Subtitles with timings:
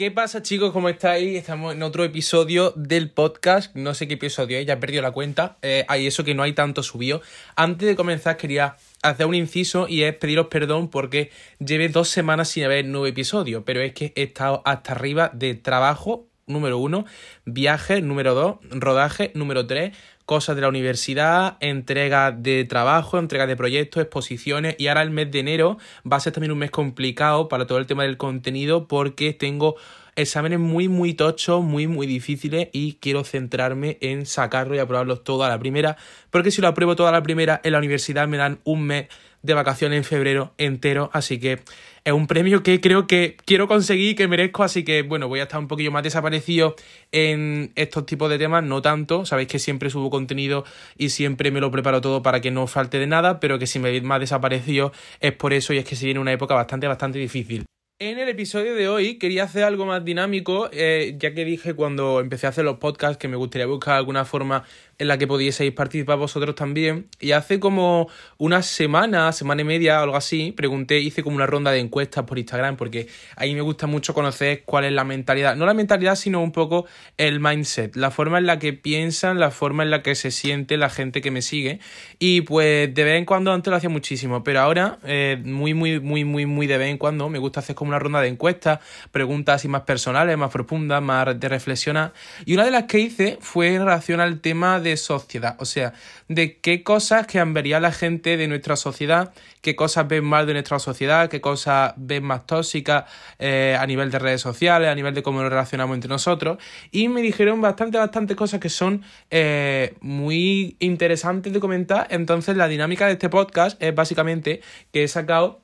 [0.00, 0.72] ¿Qué pasa chicos?
[0.72, 1.36] ¿Cómo estáis?
[1.36, 3.76] Estamos en otro episodio del podcast.
[3.76, 5.58] No sé qué episodio es, ya he perdido la cuenta.
[5.60, 7.20] Eh, hay eso que no hay tanto subido.
[7.54, 12.48] Antes de comenzar quería hacer un inciso y es pediros perdón porque llevé dos semanas
[12.48, 13.62] sin haber nuevo episodio.
[13.66, 17.04] Pero es que he estado hasta arriba de trabajo, número uno,
[17.44, 19.94] viaje, número dos, rodaje, número tres,
[20.30, 25.28] cosas de la universidad, entrega de trabajo, entrega de proyectos, exposiciones y ahora el mes
[25.32, 25.76] de enero
[26.06, 29.74] va a ser también un mes complicado para todo el tema del contenido porque tengo
[30.14, 35.42] exámenes muy muy tochos, muy muy difíciles y quiero centrarme en sacarlo y aprobarlos todo
[35.42, 35.96] a la primera
[36.30, 39.08] porque si lo apruebo toda la primera en la universidad me dan un mes
[39.42, 41.58] de vacaciones en febrero entero, así que
[42.04, 45.44] es un premio que creo que quiero conseguir, que merezco, así que bueno, voy a
[45.44, 46.76] estar un poquillo más desaparecido
[47.12, 50.64] en estos tipos de temas, no tanto, sabéis que siempre subo contenido
[50.96, 53.78] y siempre me lo preparo todo para que no falte de nada, pero que si
[53.78, 56.86] me veis más desaparecido es por eso y es que se viene una época bastante,
[56.86, 57.64] bastante difícil.
[58.02, 62.20] En el episodio de hoy quería hacer algo más dinámico, eh, ya que dije cuando
[62.20, 64.64] empecé a hacer los podcasts que me gustaría buscar alguna forma
[65.00, 67.08] en la que pudieseis participar vosotros también.
[67.20, 71.72] Y hace como una semana, semana y media algo así, pregunté, hice como una ronda
[71.72, 73.06] de encuestas por Instagram, porque
[73.36, 75.56] ahí me gusta mucho conocer cuál es la mentalidad.
[75.56, 76.86] No la mentalidad, sino un poco
[77.18, 80.78] el mindset, la forma en la que piensan, la forma en la que se siente
[80.78, 81.80] la gente que me sigue.
[82.18, 86.00] Y pues de vez en cuando antes lo hacía muchísimo, pero ahora eh, muy, muy,
[86.00, 88.80] muy, muy, muy de vez en cuando me gusta hacer como una ronda de encuestas,
[89.12, 92.12] preguntas así más personales, más profundas, más de reflexionar.
[92.44, 95.92] Y una de las que hice fue en relación al tema de sociedad, o sea,
[96.28, 100.78] de qué cosas cambiaría la gente de nuestra sociedad, qué cosas ven mal de nuestra
[100.78, 103.04] sociedad, qué cosas ven más tóxicas
[103.38, 106.58] eh, a nivel de redes sociales, a nivel de cómo nos relacionamos entre nosotros.
[106.90, 112.06] Y me dijeron bastante, bastante cosas que son eh, muy interesantes de comentar.
[112.10, 114.60] Entonces, la dinámica de este podcast es básicamente
[114.92, 115.60] que he sacado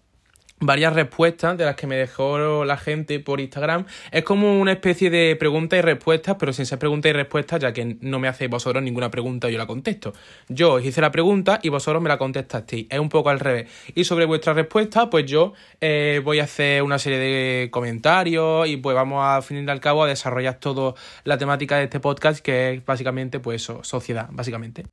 [0.60, 3.86] varias respuestas de las que me dejó la gente por Instagram.
[4.10, 7.72] Es como una especie de pregunta y respuestas, pero sin ser pregunta y respuesta, ya
[7.72, 10.12] que no me hacéis vosotros ninguna pregunta, yo la contesto.
[10.48, 12.86] Yo os hice la pregunta y vosotros me la contestasteis.
[12.90, 13.70] Es un poco al revés.
[13.94, 18.76] Y sobre vuestra respuesta, pues yo eh, voy a hacer una serie de comentarios y
[18.76, 20.94] pues vamos a, fin y al cabo, a desarrollar toda
[21.24, 24.84] la temática de este podcast, que es básicamente, pues eso, sociedad, básicamente.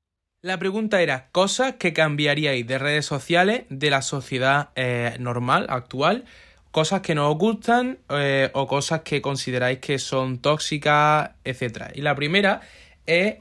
[0.44, 6.26] La pregunta era, cosas que cambiaríais de redes sociales de la sociedad eh, normal, actual,
[6.70, 11.94] cosas que no os gustan eh, o cosas que consideráis que son tóxicas, etc.
[11.96, 12.60] Y la primera
[13.06, 13.36] es,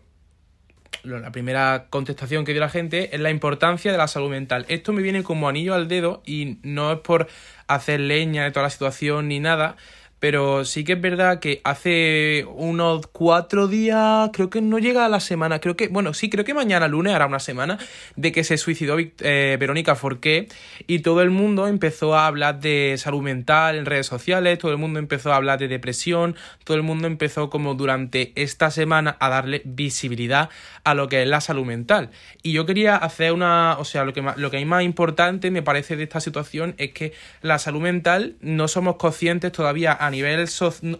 [1.02, 4.64] la primera contestación que dio la gente es la importancia de la salud mental.
[4.68, 7.26] Esto me viene como anillo al dedo y no es por
[7.66, 9.74] hacer leña de toda la situación ni nada,
[10.22, 15.08] pero sí que es verdad que hace unos cuatro días, creo que no llega a
[15.08, 17.76] la semana, creo que, bueno, sí, creo que mañana lunes hará una semana
[18.14, 20.46] de que se suicidó eh, Verónica Forqué
[20.86, 24.78] y todo el mundo empezó a hablar de salud mental en redes sociales, todo el
[24.78, 29.28] mundo empezó a hablar de depresión, todo el mundo empezó como durante esta semana a
[29.28, 30.50] darle visibilidad
[30.84, 32.10] a lo que es la salud mental.
[32.44, 35.62] Y yo quería hacer una, o sea, lo que, lo que hay más importante me
[35.62, 40.48] parece de esta situación es que la salud mental no somos conscientes todavía a nivel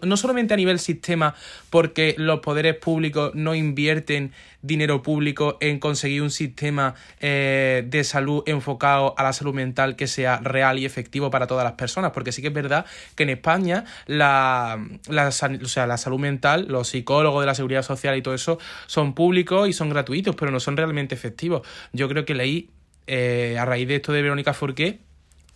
[0.01, 1.35] no solamente a nivel sistema
[1.69, 8.43] porque los poderes públicos no invierten dinero público en conseguir un sistema eh, de salud
[8.45, 12.11] enfocado a la salud mental que sea real y efectivo para todas las personas.
[12.11, 12.85] Porque sí que es verdad
[13.15, 17.83] que en España la, la, o sea, la salud mental los psicólogos de la seguridad
[17.83, 18.57] social y todo eso
[18.87, 21.67] son públicos y son gratuitos pero no son realmente efectivos.
[21.91, 22.69] Yo creo que leí
[23.07, 24.99] eh, a raíz de esto de Verónica Forqué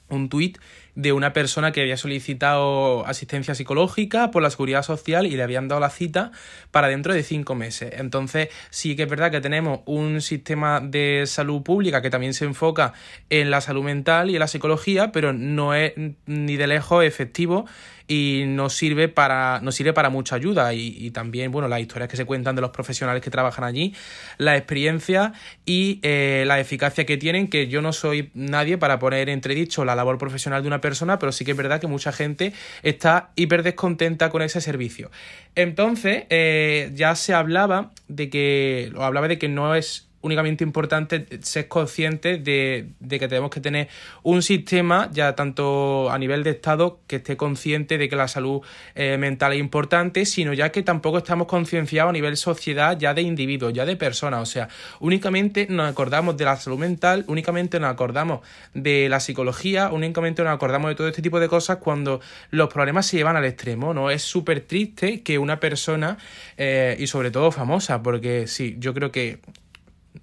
[0.09, 0.57] un tuit
[0.97, 5.67] de una persona que había solicitado asistencia psicológica por la seguridad social y le habían
[5.67, 6.31] dado la cita
[6.71, 7.93] para dentro de cinco meses.
[7.97, 12.45] Entonces, sí que es verdad que tenemos un sistema de salud pública que también se
[12.45, 12.93] enfoca
[13.29, 15.93] en la salud mental y en la psicología, pero no es
[16.25, 17.67] ni de lejos efectivo
[18.07, 22.17] y nos sirve para, nos sirve para mucha ayuda y, también, bueno, las historias que
[22.17, 23.93] se cuentan de los profesionales que trabajan allí,
[24.37, 25.33] la experiencia
[25.65, 29.95] y eh, la eficacia que tienen, que yo no soy nadie para poner entredicho la
[29.95, 32.53] labor profesional de una persona, pero sí que es verdad que mucha gente
[32.83, 35.11] está hiper descontenta con ese servicio.
[35.55, 41.67] Entonces, eh, ya se hablaba de que, hablaba de que no es únicamente importante ser
[41.67, 43.87] conscientes de, que tenemos que tener
[44.23, 48.61] un sistema, ya tanto a nivel de Estado, que esté consciente de que la salud
[48.95, 53.23] eh, mental es importante, sino ya que tampoco estamos concienciados a nivel sociedad, ya de
[53.23, 54.41] individuos, ya de personas.
[54.41, 54.69] O sea,
[54.99, 58.41] únicamente nos acordamos de la salud mental, únicamente nos acordamos
[58.73, 62.21] de la psicología, únicamente nos acordamos de todo este tipo de cosas cuando
[62.51, 64.11] los problemas se llevan al extremo, ¿no?
[64.11, 66.17] Es súper triste que una persona,
[66.57, 69.39] eh, y sobre todo famosa, porque sí, yo creo que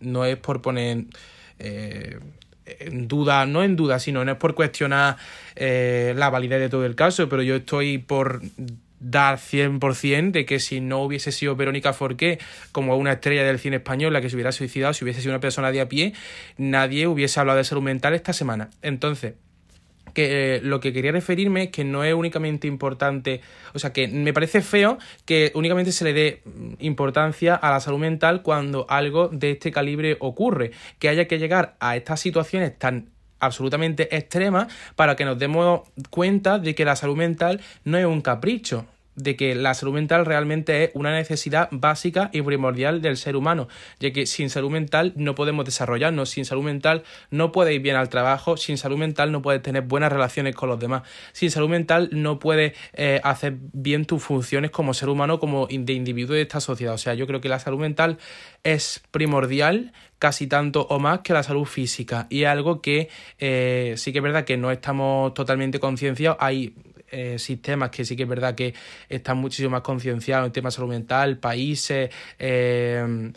[0.01, 1.05] no es por poner
[1.59, 2.19] eh,
[2.67, 5.17] en duda, no en duda, sino no es por cuestionar
[5.55, 8.43] eh, la validez de todo el caso, pero yo estoy por
[9.01, 12.39] dar 100% de que si no hubiese sido Verónica Forqué
[12.73, 15.41] como una estrella del cine español la que se hubiera suicidado, si hubiese sido una
[15.41, 16.15] persona de a pie,
[16.57, 18.71] nadie hubiese hablado de salud mental esta semana.
[18.81, 19.35] Entonces,
[20.15, 23.43] que eh, lo que quería referirme es que no es únicamente importante,
[23.75, 26.43] o sea, que me parece feo que únicamente se le dé
[26.79, 31.77] importancia a la salud mental cuando algo de este calibre ocurre, que haya que llegar
[31.81, 37.17] a estas situaciones tan absolutamente extremas para que nos demos cuenta de que la salud
[37.17, 42.31] mental no es un capricho, de que la salud mental realmente es una necesidad básica
[42.33, 43.69] y primordial del ser humano,
[44.01, 47.97] ya que sin salud mental no podemos desarrollarnos, sin salud mental no puedes ir bien
[47.97, 51.03] al trabajo, sin salud mental no puedes tener buenas relaciones con los demás,
[51.33, 55.93] sin salud mental no puedes eh, hacer bien tus funciones como ser humano, como de
[55.93, 56.95] individuo de esta sociedad.
[56.95, 58.19] O sea, yo creo que la salud mental
[58.63, 63.09] es primordial casi tanto o más que la salud física y algo que
[63.39, 66.39] eh, sí que es verdad que no estamos totalmente concienciados.
[66.41, 66.75] Hay
[67.15, 68.75] eh, sistemas que sí que es verdad que
[69.09, 73.33] están muchísimo más concienciados en temas salud mental, países, eh,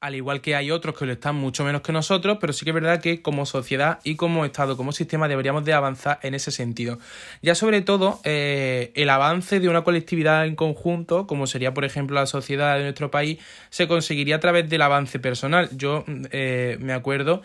[0.00, 2.70] al igual que hay otros que lo están mucho menos que nosotros, pero sí que
[2.70, 6.52] es verdad que como sociedad y como Estado, como sistema, deberíamos de avanzar en ese
[6.52, 6.98] sentido.
[7.42, 12.14] Ya sobre todo, eh, el avance de una colectividad en conjunto, como sería por ejemplo
[12.14, 13.40] la sociedad de nuestro país,
[13.70, 15.68] se conseguiría a través del avance personal.
[15.76, 17.42] Yo me acuerdo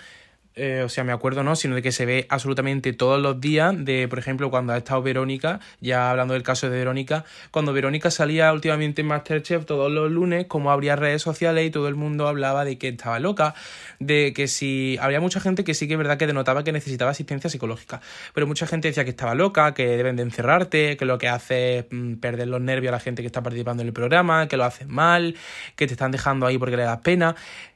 [0.56, 3.74] eh, o sea, me acuerdo no, sino de que se ve absolutamente todos los días,
[3.78, 8.10] de por ejemplo cuando ha estado Verónica, ya hablando del caso de Verónica, cuando Verónica
[8.10, 12.28] salía últimamente en Masterchef todos los lunes, como habría redes sociales y todo el mundo
[12.30, 13.54] hablaba de que estaba loca,
[14.00, 17.12] de que si había mucha gente que sí que es verdad que denotaba que necesitaba
[17.12, 18.00] asistencia psicológica,
[18.34, 21.80] pero mucha gente decía que estaba loca, que deben de encerrarte, que lo que hace
[21.80, 24.56] es mm, perder los nervios a la gente que está participando en el programa, que
[24.56, 25.36] lo hacen mal,
[25.75, 27.36] que te están dejando ahí porque le das pena.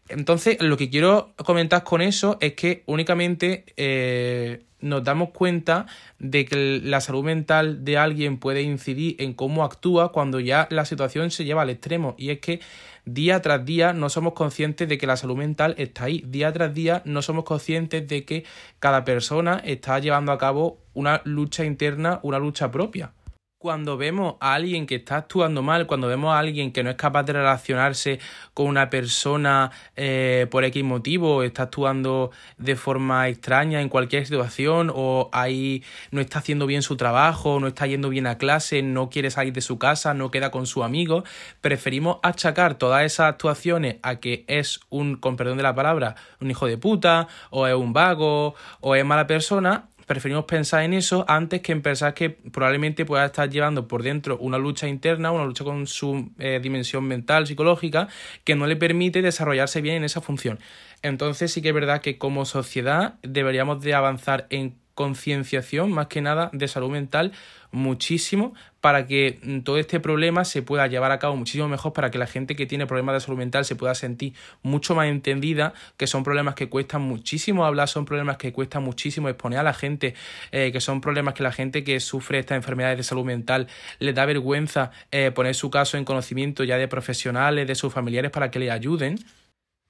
[0.09, 5.85] Entonces, lo que quiero comentar con eso es que únicamente eh, nos damos cuenta
[6.17, 10.85] de que la salud mental de alguien puede incidir en cómo actúa cuando ya la
[10.85, 12.15] situación se lleva al extremo.
[12.17, 12.59] Y es que
[13.05, 16.23] día tras día no somos conscientes de que la salud mental está ahí.
[16.27, 18.45] Día tras día no somos conscientes de que
[18.79, 23.11] cada persona está llevando a cabo una lucha interna, una lucha propia
[23.59, 26.95] cuando vemos a alguien que está actuando mal, cuando vemos a alguien que no es
[26.95, 28.19] capaz de relacionarse
[28.53, 34.89] con una persona eh, por X motivo, está actuando de forma extraña en cualquier situación,
[34.95, 39.09] o ahí no está haciendo bien su trabajo, no está yendo bien a clase, no
[39.09, 41.25] quiere salir de su casa, no queda con su amigo,
[41.59, 46.49] preferimos achacar todas esas actuaciones a que es un, con perdón de la palabra, un
[46.49, 51.23] hijo de puta, o es un vago, o es mala persona, preferimos pensar en eso
[51.27, 55.45] antes que en pensar que probablemente pueda estar llevando por dentro una lucha interna, una
[55.45, 58.07] lucha con su eh, dimensión mental, psicológica,
[58.43, 60.57] que no le permite desarrollarse bien en esa función.
[61.03, 66.19] Entonces sí que es verdad que como sociedad deberíamos de avanzar en concienciación, más que
[66.19, 67.31] nada, de salud mental
[67.71, 72.11] muchísimo para que mm, todo este problema se pueda llevar a cabo muchísimo mejor, para
[72.11, 75.73] que la gente que tiene problemas de salud mental se pueda sentir mucho más entendida,
[75.95, 79.73] que son problemas que cuestan muchísimo hablar, son problemas que cuesta muchísimo exponer a la
[79.73, 80.15] gente,
[80.51, 83.67] eh, que son problemas que la gente que sufre estas enfermedades de salud mental
[83.99, 88.31] le da vergüenza eh, poner su caso en conocimiento ya de profesionales, de sus familiares
[88.31, 89.17] para que le ayuden.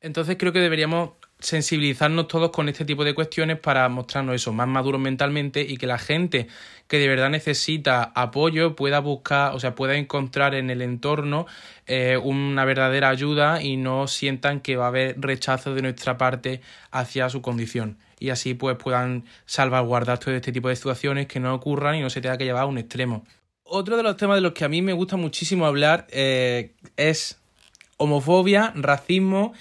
[0.01, 4.67] Entonces creo que deberíamos sensibilizarnos todos con este tipo de cuestiones para mostrarnos eso, más
[4.67, 6.47] maduros mentalmente y que la gente
[6.87, 11.47] que de verdad necesita apoyo pueda buscar, o sea, pueda encontrar en el entorno
[11.87, 16.61] eh, una verdadera ayuda y no sientan que va a haber rechazo de nuestra parte
[16.91, 17.97] hacia su condición.
[18.19, 22.09] Y así pues puedan salvaguardar todo este tipo de situaciones que no ocurran y no
[22.09, 23.25] se tenga que llevar a un extremo.
[23.63, 27.39] Otro de los temas de los que a mí me gusta muchísimo hablar eh, es
[27.95, 29.53] homofobia, racismo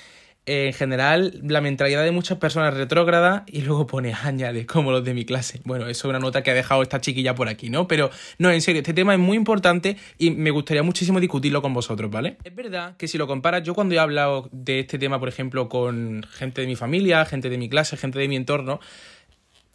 [0.48, 5.12] en general la mentalidad de muchas personas retrógrada y luego pone añade como los de
[5.12, 5.60] mi clase.
[5.64, 7.86] Bueno, eso es una nota que ha dejado esta chiquilla por aquí, ¿no?
[7.86, 11.74] Pero no, en serio, este tema es muy importante y me gustaría muchísimo discutirlo con
[11.74, 12.38] vosotros, ¿vale?
[12.44, 15.68] Es verdad que si lo comparas, yo cuando he hablado de este tema, por ejemplo,
[15.68, 18.80] con gente de mi familia, gente de mi clase, gente de mi entorno,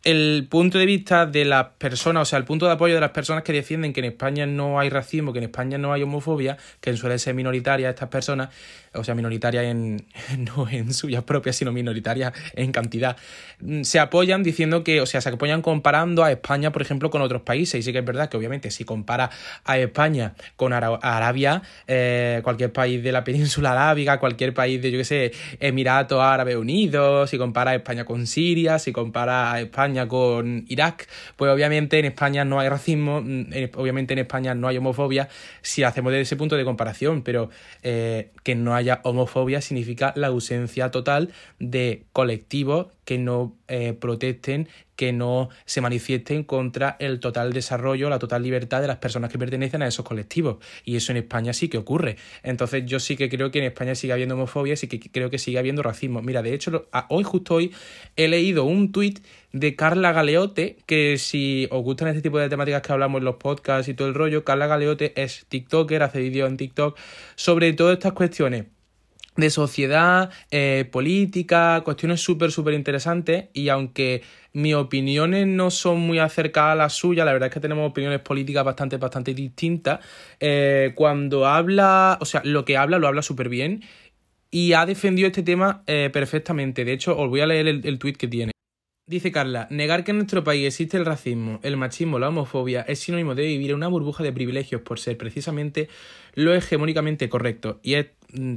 [0.04, 3.12] el punto de vista de las personas, o sea, el punto de apoyo de las
[3.12, 6.58] personas que defienden que en España no hay racismo, que en España no hay homofobia,
[6.82, 8.50] que suele ser minoritaria estas personas,
[8.94, 10.06] o sea, minoritaria en,
[10.38, 13.18] no en suyas propias, sino minoritaria en cantidad,
[13.60, 17.22] mm, se apoyan diciendo que, o sea, se apoyan comparando a España, por ejemplo, con
[17.22, 17.80] otros países.
[17.80, 19.30] Y sí que es verdad que, obviamente, si compara
[19.66, 24.98] a España con Arabia, eh, cualquier país de la península arábiga, cualquier país de, yo
[24.98, 30.08] qué sé, Emiratos Árabes Unidos, si compara a España con Siria, si compara a España
[30.08, 33.46] con Irak, pues obviamente en España no hay racismo, mm,
[33.76, 35.30] obviamente en España no hay homofobia,
[35.62, 37.50] si hacemos desde ese punto de comparación, pero
[37.82, 44.68] eh, que no hay homofobia significa la ausencia total de colectivos que no eh, protesten,
[44.96, 49.40] que no se manifiesten contra el total desarrollo, la total libertad de las personas que
[49.40, 50.58] pertenecen a esos colectivos.
[50.86, 52.18] Y eso en España sí que ocurre.
[52.44, 55.40] Entonces yo sí que creo que en España sigue habiendo homofobia, sí que creo que
[55.40, 56.22] sigue habiendo racismo.
[56.22, 57.74] Mira, de hecho, hoy, justo hoy,
[58.16, 59.20] he leído un tuit
[59.52, 63.36] de Carla Galeote, que si os gustan este tipo de temáticas que hablamos en los
[63.36, 66.98] podcasts y todo el rollo, Carla Galeote es TikToker, hace vídeos en TikTok
[67.36, 68.66] sobre todas estas cuestiones
[69.36, 74.22] de sociedad, eh, política, cuestiones súper, súper interesantes y aunque
[74.54, 78.20] mis opiniones no son muy acercadas a las suyas, la verdad es que tenemos opiniones
[78.20, 80.00] políticas bastante, bastante distintas,
[80.40, 83.84] eh, cuando habla, o sea, lo que habla lo habla súper bien
[84.52, 86.86] y ha defendido este tema eh, perfectamente.
[86.86, 88.54] De hecho, os voy a leer el, el tuit que tiene.
[89.06, 93.00] Dice Carla, negar que en nuestro país existe el racismo, el machismo, la homofobia es
[93.00, 95.90] sinónimo de vivir en una burbuja de privilegios por ser precisamente
[96.36, 97.82] lo hegemónicamente correcto.
[97.84, 98.08] Y es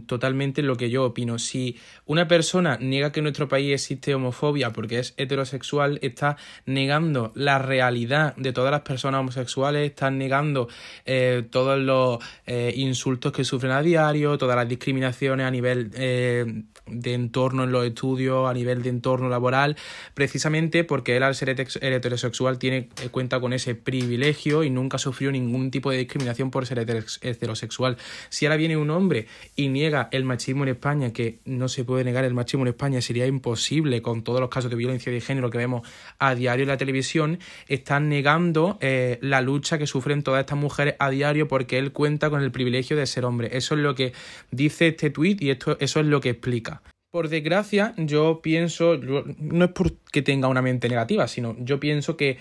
[0.07, 1.39] totalmente lo que yo opino.
[1.39, 7.33] Si una persona niega que en nuestro país existe homofobia porque es heterosexual, está negando
[7.35, 10.69] la realidad de todas las personas homosexuales, está negando
[11.05, 16.65] eh, todos los eh, insultos que sufren a diario, todas las discriminaciones a nivel eh,
[16.87, 19.77] de entorno en los estudios, a nivel de entorno laboral,
[20.15, 25.71] precisamente porque él al ser heterosexual tiene cuenta con ese privilegio y nunca sufrió ningún
[25.71, 27.97] tipo de discriminación por ser heterosexual.
[28.29, 32.05] Si ahora viene un hombre y niega el machismo en España, que no se puede
[32.05, 35.51] negar el machismo en España, sería imposible con todos los casos de violencia de género
[35.51, 35.87] que vemos
[36.19, 40.95] a diario en la televisión, están negando eh, la lucha que sufren todas estas mujeres
[40.99, 43.57] a diario porque él cuenta con el privilegio de ser hombre.
[43.57, 44.13] Eso es lo que
[44.51, 46.83] dice este tuit y esto, eso es lo que explica.
[47.11, 52.37] Por desgracia, yo pienso, no es porque tenga una mente negativa, sino yo pienso que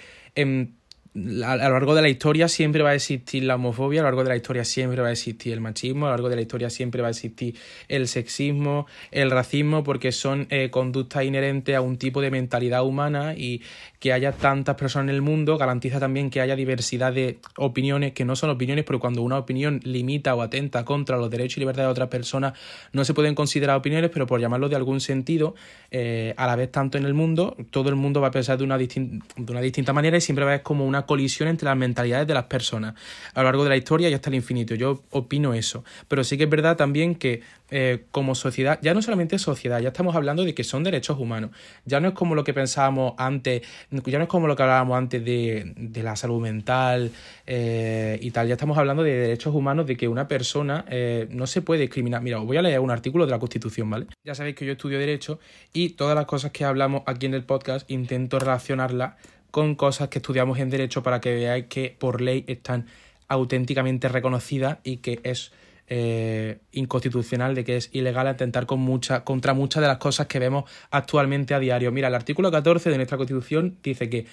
[1.15, 4.23] a lo largo de la historia siempre va a existir la homofobia, a lo largo
[4.23, 6.69] de la historia siempre va a existir el machismo, a lo largo de la historia
[6.69, 7.55] siempre va a existir
[7.87, 13.33] el sexismo, el racismo, porque son eh, conductas inherentes a un tipo de mentalidad humana
[13.33, 13.61] y
[13.99, 18.25] que haya tantas personas en el mundo garantiza también que haya diversidad de opiniones que
[18.25, 21.87] no son opiniones, pero cuando una opinión limita o atenta contra los derechos y libertades
[21.87, 22.53] de otras personas,
[22.91, 25.55] no se pueden considerar opiniones, pero por llamarlo de algún sentido,
[25.91, 28.65] eh, a la vez tanto en el mundo, todo el mundo va a pensar de
[28.65, 31.77] una, de una distinta manera y siempre va a ver como una colisión entre las
[31.77, 32.95] mentalidades de las personas
[33.33, 34.75] a lo largo de la historia y hasta el infinito.
[34.75, 35.83] Yo opino eso.
[36.07, 39.87] Pero sí que es verdad también que eh, como sociedad, ya no solamente sociedad, ya
[39.87, 41.49] estamos hablando de que son derechos humanos.
[41.85, 44.97] Ya no es como lo que pensábamos antes, ya no es como lo que hablábamos
[44.97, 47.11] antes de, de la salud mental
[47.47, 48.47] eh, y tal.
[48.47, 52.21] Ya estamos hablando de derechos humanos, de que una persona eh, no se puede discriminar.
[52.21, 54.05] Mira, os voy a leer un artículo de la Constitución, ¿vale?
[54.23, 55.39] Ya sabéis que yo estudio Derecho
[55.73, 59.15] y todas las cosas que hablamos aquí en el podcast intento relacionarlas
[59.55, 62.87] con cosas que estudiamos en derecho para que veáis que por ley están
[63.29, 65.53] auténticamente reconocidas y que es
[65.87, 70.39] eh, inconstitucional, de que es ilegal atentar con mucha, contra muchas de las cosas que
[70.39, 71.93] vemos actualmente a diario.
[71.93, 74.25] Mira, el artículo 14 de nuestra Constitución dice que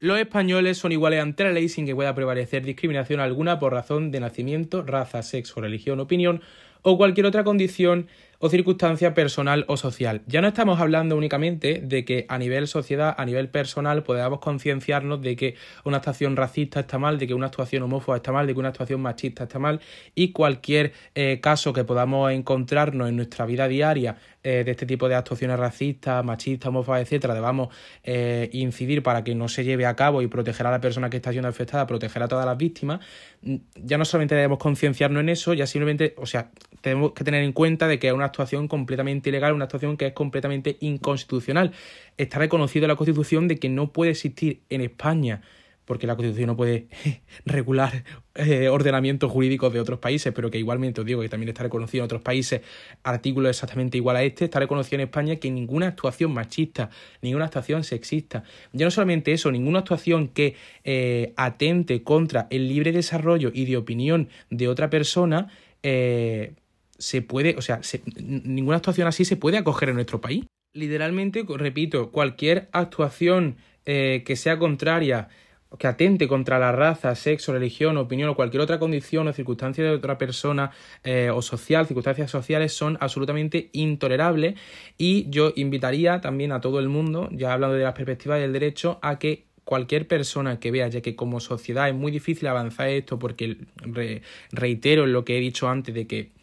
[0.00, 4.10] los españoles son iguales ante la ley sin que pueda prevalecer discriminación alguna por razón
[4.10, 6.42] de nacimiento, raza, sexo, religión, opinión
[6.82, 8.08] o cualquier otra condición
[8.38, 10.22] o circunstancia personal o social.
[10.26, 15.20] Ya no estamos hablando únicamente de que a nivel sociedad, a nivel personal, podamos concienciarnos
[15.22, 18.54] de que una actuación racista está mal, de que una actuación homófoba está mal, de
[18.54, 19.80] que una actuación machista está mal
[20.14, 25.08] y cualquier eh, caso que podamos encontrarnos en nuestra vida diaria eh, de este tipo
[25.08, 27.74] de actuaciones racistas, machistas, homófobas, etcétera, debamos
[28.04, 31.16] eh, incidir para que no se lleve a cabo y proteger a la persona que
[31.16, 33.00] está siendo afectada, proteger a todas las víctimas,
[33.42, 36.50] mm, ya no solamente debemos concienciarnos en eso, ya simplemente, o sea,
[36.86, 40.06] tenemos que tener en cuenta de que es una actuación completamente ilegal, una actuación que
[40.06, 41.72] es completamente inconstitucional.
[42.16, 45.42] Está reconocido en la Constitución de que no puede existir en España,
[45.84, 46.86] porque la Constitución no puede
[47.44, 48.04] regular
[48.36, 52.02] eh, ordenamientos jurídicos de otros países, pero que igualmente os digo que también está reconocido
[52.02, 52.60] en otros países
[53.02, 56.90] artículos exactamente igual a este, está reconocido en España que ninguna actuación machista,
[57.20, 62.92] ninguna actuación sexista, ya no solamente eso, ninguna actuación que eh, atente contra el libre
[62.92, 65.48] desarrollo y de opinión de otra persona,
[65.82, 66.52] eh,
[66.98, 67.80] se puede, o sea,
[68.22, 70.44] ninguna actuación así se puede acoger en nuestro país.
[70.72, 75.28] Literalmente, repito, cualquier actuación eh, que sea contraria,
[75.78, 79.90] que atente contra la raza, sexo, religión, opinión o cualquier otra condición o circunstancia de
[79.90, 80.70] otra persona
[81.02, 84.54] eh, o social, circunstancias sociales son absolutamente intolerables
[84.96, 88.98] y yo invitaría también a todo el mundo, ya hablando de la perspectiva del derecho,
[89.02, 93.18] a que cualquier persona que vea, ya que como sociedad es muy difícil avanzar esto
[93.18, 93.58] porque
[94.52, 96.35] reitero lo que he dicho antes de que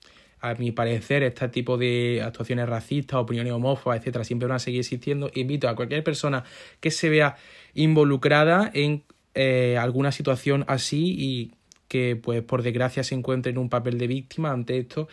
[0.43, 4.81] a mi parecer, este tipo de actuaciones racistas, opiniones homófobas, etcétera, siempre van a seguir
[4.81, 5.31] existiendo.
[5.33, 6.43] Invito a cualquier persona
[6.81, 7.37] que se vea
[7.73, 9.03] involucrada en
[9.35, 11.51] eh, alguna situación así y
[11.87, 15.07] que, pues, por desgracia, se encuentre en un papel de víctima ante esto,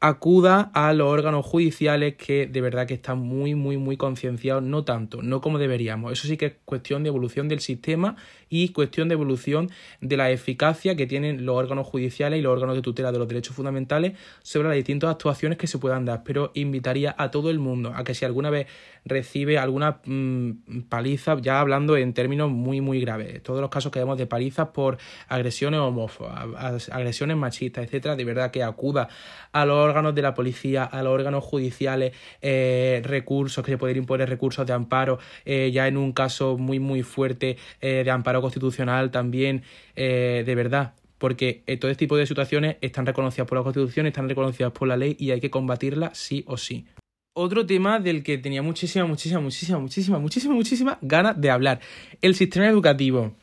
[0.00, 4.82] acuda a los órganos judiciales que de verdad que están muy, muy, muy concienciados, no
[4.82, 6.12] tanto, no como deberíamos.
[6.12, 8.16] Eso sí que es cuestión de evolución del sistema
[8.48, 12.76] y cuestión de evolución de la eficacia que tienen los órganos judiciales y los órganos
[12.76, 16.24] de tutela de los derechos fundamentales sobre las distintas actuaciones que se puedan dar.
[16.24, 18.68] Pero invitaría a todo el mundo a que si alguna vez
[19.04, 23.98] recibe alguna mm, paliza, ya hablando en términos muy, muy graves, todos los casos que
[23.98, 24.96] vemos de palizas por
[25.28, 29.08] agresiones homófobas, agresiones machistas, etcétera, de verdad que acuda
[29.52, 33.98] a los órganos de la policía, a los órganos judiciales, eh, recursos, que se pueden
[33.98, 38.40] imponer recursos de amparo, eh, ya en un caso muy, muy fuerte eh, de amparo
[38.40, 39.62] constitucional también,
[39.94, 44.72] de verdad, porque todo este tipo de situaciones están reconocidas por la Constitución, están reconocidas
[44.72, 46.86] por la ley y hay que combatirlas sí o sí.
[47.34, 51.80] Otro tema del que tenía muchísima, muchísima, muchísima, muchísima, muchísima, muchísima ganas de hablar.
[52.22, 53.34] El sistema educativo.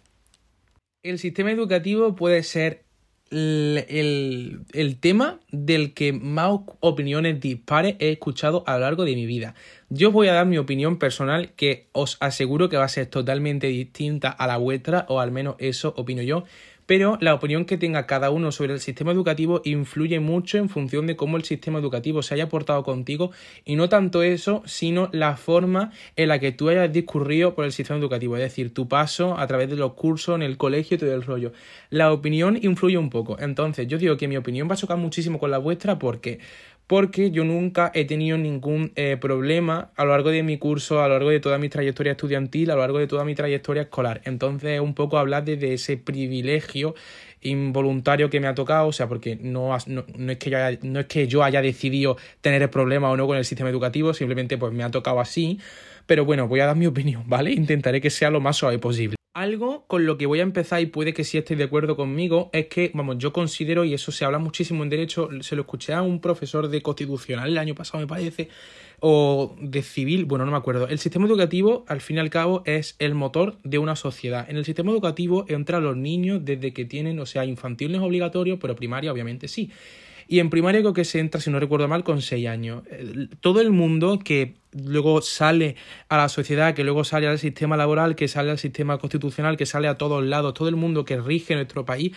[1.04, 2.87] El sistema educativo puede ser
[3.32, 9.26] el, el, tema del que más opiniones dispares he escuchado a lo largo de mi
[9.26, 9.56] vida.
[9.90, 13.68] Yo voy a dar mi opinión personal que os aseguro que va a ser totalmente
[13.68, 16.44] distinta a la vuestra, o al menos eso opino yo,
[16.86, 21.08] pero la opinión que tenga cada uno sobre el sistema educativo influye mucho en función
[21.08, 23.32] de cómo el sistema educativo se haya portado contigo.
[23.64, 27.72] Y no tanto eso, sino la forma en la que tú hayas discurrido por el
[27.72, 30.98] sistema educativo, es decir, tu paso a través de los cursos en el colegio y
[30.98, 31.54] todo el rollo.
[31.90, 35.40] La opinión influye un poco, entonces yo digo que mi opinión va a chocar muchísimo
[35.40, 36.40] con la vuestra porque
[36.88, 41.08] porque yo nunca he tenido ningún eh, problema a lo largo de mi curso, a
[41.10, 44.22] lo largo de toda mi trayectoria estudiantil, a lo largo de toda mi trayectoria escolar.
[44.24, 46.96] Entonces, un poco hablar de, ese privilegio
[47.42, 51.02] involuntario que me ha tocado, o sea, porque no, no, es que yo haya, no
[51.02, 54.58] es que yo haya decidido tener el problema o no con el sistema educativo, simplemente
[54.58, 55.60] pues me ha tocado así.
[56.06, 57.52] Pero bueno, voy a dar mi opinión, ¿vale?
[57.52, 59.17] Intentaré que sea lo más suave posible.
[59.34, 62.50] Algo con lo que voy a empezar y puede que sí estéis de acuerdo conmigo
[62.54, 65.94] es que, vamos, yo considero, y eso se habla muchísimo en derecho, se lo escuché
[65.94, 68.50] a un profesor de constitucional el año pasado, me parece,
[69.00, 70.88] o de civil, bueno, no me acuerdo.
[70.88, 74.50] El sistema educativo, al fin y al cabo, es el motor de una sociedad.
[74.50, 78.04] En el sistema educativo entran los niños desde que tienen, o sea, infantil no es
[78.04, 79.70] obligatorio, pero primaria obviamente sí.
[80.28, 82.84] Y en primaria creo que se entra, si no recuerdo mal, con 6 años.
[83.40, 85.76] Todo el mundo que luego sale
[86.10, 89.66] a la sociedad, que luego sale al sistema laboral, que sale al sistema constitucional, que
[89.66, 92.12] sale a todos lados, todo el mundo que rige nuestro país,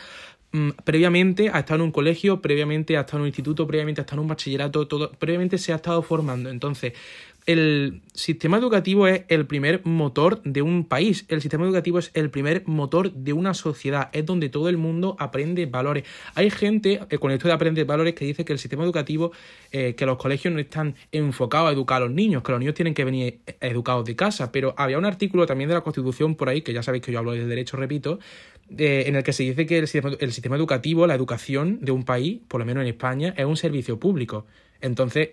[0.53, 4.03] mm, previamente ha estado en un colegio, previamente ha estado en un instituto, previamente ha
[4.03, 6.51] estado en un bachillerato, todo, previamente se ha estado formando.
[6.51, 6.93] Entonces,
[7.47, 12.31] el sistema educativo es el primer motor de un país, el sistema educativo es el
[12.31, 16.05] primer motor de una sociedad, es donde todo el mundo aprende valores.
[16.35, 19.33] Hay gente eh, con esto de aprender valores que dice que el sistema educativo,
[19.73, 22.75] eh, que los colegios no están enfocados a educar a los niños, que los niños
[22.75, 26.49] tienen que venir educados de casa, pero había un artículo también de la Constitución por
[26.49, 28.19] ahí, que ya sabéis que yo hablo de derecho, repito,
[28.69, 29.89] en el que se dice que el
[30.33, 33.99] sistema educativo, la educación de un país, por lo menos en España, es un servicio
[33.99, 34.47] público.
[34.81, 35.31] Entonces,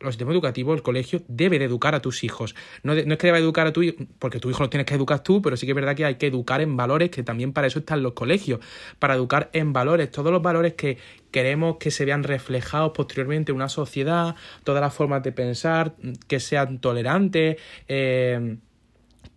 [0.00, 2.54] los sistemas educativos, el colegio debe de educar a tus hijos.
[2.82, 4.94] No, no es que deba educar a tu hijo, porque tu hijo lo tienes que
[4.94, 7.52] educar tú, pero sí que es verdad que hay que educar en valores, que también
[7.52, 8.60] para eso están los colegios,
[8.98, 10.98] para educar en valores, todos los valores que
[11.30, 14.34] queremos que se vean reflejados posteriormente en una sociedad,
[14.64, 15.94] todas las formas de pensar,
[16.26, 17.56] que sean tolerantes,
[17.88, 18.56] eh,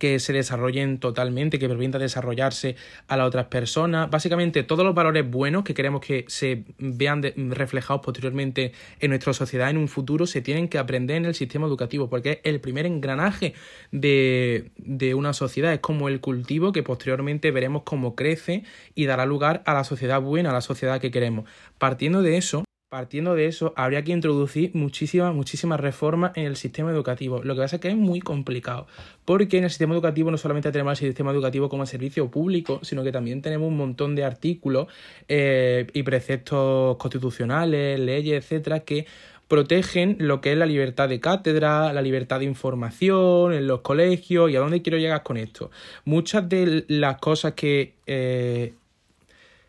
[0.02, 2.74] que se desarrollen totalmente, que permitan desarrollarse
[3.06, 4.10] a las otras personas.
[4.10, 9.70] Básicamente todos los valores buenos que queremos que se vean reflejados posteriormente en nuestra sociedad
[9.70, 12.84] en un futuro se tienen que aprender en el sistema educativo porque es el primer
[12.84, 13.54] engranaje
[13.92, 18.64] de, de una sociedad, es como el cultivo que posteriormente veremos cómo crece
[18.96, 21.48] y dará lugar a la sociedad buena, a la sociedad que queremos.
[21.78, 26.90] Partiendo de eso, Partiendo de eso, habría que introducir muchísimas, muchísimas reformas en el sistema
[26.90, 27.42] educativo.
[27.42, 28.86] Lo que pasa es que es muy complicado,
[29.24, 33.02] porque en el sistema educativo no solamente tenemos el sistema educativo como servicio público, sino
[33.02, 34.88] que también tenemos un montón de artículos
[35.26, 39.06] eh, y preceptos constitucionales, leyes, etcétera, que
[39.48, 44.50] protegen lo que es la libertad de cátedra, la libertad de información en los colegios
[44.50, 45.70] y a dónde quiero llegar con esto.
[46.04, 48.74] Muchas de las cosas que eh,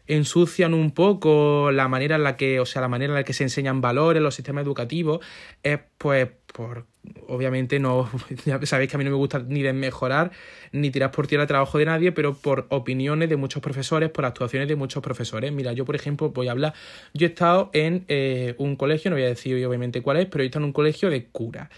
[0.08, 3.34] ensucian un poco la manera en la que, o sea, la manera en la que
[3.34, 5.26] se enseñan valores los sistemas educativos,
[5.64, 6.86] es pues por
[7.28, 8.10] obviamente no
[8.64, 10.32] sabéis que a mí no me gusta ni desmejorar
[10.72, 14.26] ni tirar por tierra el trabajo de nadie, pero por opiniones de muchos profesores, por
[14.26, 15.52] actuaciones de muchos profesores.
[15.52, 16.74] Mira, yo por ejemplo voy a hablar,
[17.14, 20.44] yo he estado en eh, un colegio, no voy a decir obviamente cuál es, pero
[20.44, 21.70] he estado en un colegio de cura.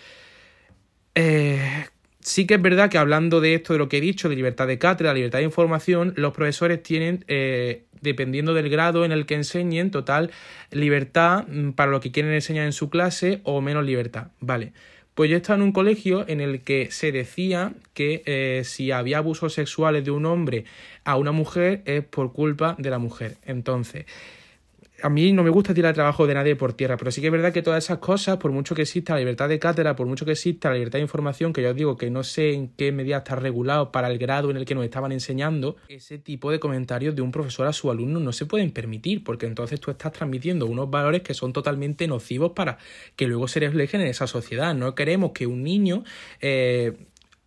[1.15, 1.85] Eh,
[2.25, 4.65] sí que es verdad que hablando de esto, de lo que he dicho, de libertad
[4.65, 9.35] de cátedra, libertad de información, los profesores tienen eh, dependiendo del grado en el que
[9.35, 10.31] enseñen, total
[10.71, 14.29] libertad mm, para lo que quieren enseñar en su clase o menos libertad.
[14.39, 14.73] Vale.
[15.13, 19.19] Pues yo estaba en un colegio en el que se decía que eh, si había
[19.19, 20.65] abusos sexuales de un hombre
[21.05, 23.37] a una mujer es por culpa de la mujer.
[23.45, 24.05] Entonces,
[25.05, 27.27] a mí no me gusta tirar el trabajo de nadie por tierra, pero sí que
[27.27, 30.07] es verdad que todas esas cosas, por mucho que exista la libertad de cátedra, por
[30.07, 32.69] mucho que exista la libertad de información, que yo os digo que no sé en
[32.69, 36.49] qué medida está regulado para el grado en el que nos estaban enseñando, ese tipo
[36.49, 39.91] de comentarios de un profesor a su alumno no se pueden permitir, porque entonces tú
[39.91, 42.79] estás transmitiendo unos valores que son totalmente nocivos para
[43.15, 44.73] que luego se reflejen en esa sociedad.
[44.73, 46.03] No queremos que un niño
[46.41, 46.93] eh,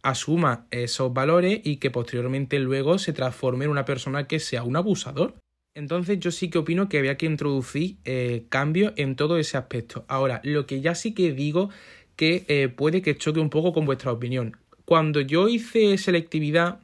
[0.02, 4.76] asuma esos valores y que posteriormente luego se transforme en una persona que sea un
[4.76, 5.34] abusador.
[5.78, 10.04] Entonces yo sí que opino que había que introducir eh, cambios en todo ese aspecto.
[10.08, 11.70] Ahora, lo que ya sí que digo
[12.16, 14.56] que eh, puede que choque un poco con vuestra opinión.
[14.84, 16.80] Cuando yo hice selectividad,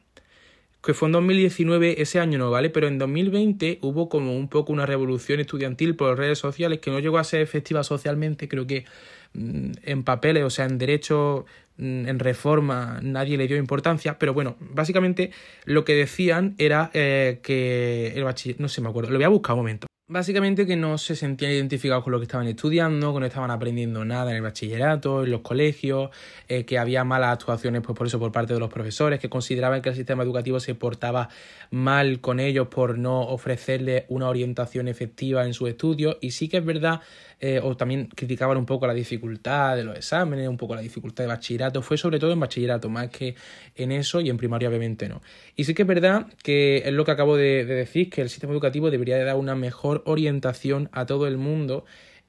[0.84, 2.70] que fue en 2019, ese año no, ¿vale?
[2.70, 7.00] Pero en 2020 hubo como un poco una revolución estudiantil por redes sociales que no
[7.00, 8.84] llegó a ser efectiva socialmente, creo que
[9.32, 14.32] mm, en papeles, o sea, en derecho Mm, en reforma nadie le dio importancia, pero
[14.32, 15.32] bueno, básicamente
[15.64, 19.28] lo que decían era eh, que el bachiller, no sé, me acuerdo, lo voy a
[19.28, 19.86] buscar un momento.
[20.14, 24.04] Básicamente que no se sentían identificados con lo que estaban estudiando, que no estaban aprendiendo
[24.04, 26.10] nada en el bachillerato, en los colegios,
[26.46, 29.82] eh, que había malas actuaciones pues por eso por parte de los profesores, que consideraban
[29.82, 31.30] que el sistema educativo se portaba
[31.72, 36.16] mal con ellos por no ofrecerles una orientación efectiva en sus estudios.
[36.20, 37.00] Y sí que es verdad,
[37.46, 41.24] eh, o también criticaban un poco la dificultad de los exámenes, un poco la dificultad
[41.24, 43.34] de bachillerato, fue sobre todo en bachillerato, más que
[43.76, 45.20] en eso y en primaria obviamente no.
[45.54, 48.54] Y sí que es verdad que es lo que acabo de decir, que el sistema
[48.54, 51.84] educativo debería de dar una mejor orientación a todo el mundo